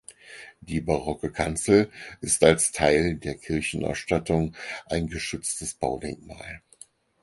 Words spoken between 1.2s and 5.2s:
Kanzel ist als Teil der Kirchenausstattung ein